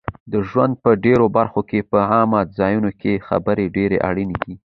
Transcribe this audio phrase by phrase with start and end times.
[0.31, 4.55] د ژوند په ډېرو برخو کې په عامه ځایونو کې خبرې ډېرې اړینې دي